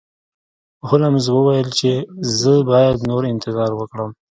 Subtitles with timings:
[0.87, 1.91] هولمز وویل چې
[2.39, 4.09] زه باید نور انتظار وکړم.